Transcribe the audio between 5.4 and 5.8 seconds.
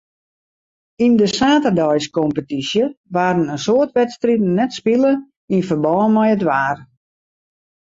yn